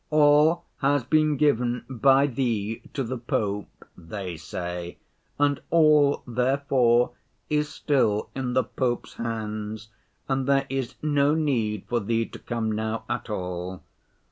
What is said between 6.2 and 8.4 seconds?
therefore, is still